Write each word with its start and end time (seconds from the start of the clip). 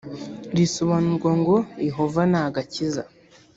risobanurwa 0.57 1.31
ngo 1.39 1.55
yehova 1.87 2.21
ni 2.31 2.37
agakiza 2.43 3.03